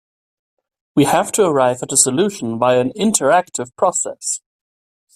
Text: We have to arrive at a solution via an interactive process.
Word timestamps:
We 0.95 1.03
have 1.03 1.31
to 1.33 1.43
arrive 1.45 1.83
at 1.83 1.91
a 1.91 1.95
solution 1.95 2.57
via 2.57 2.79
an 2.79 2.89
interactive 2.93 3.75
process. 3.75 4.41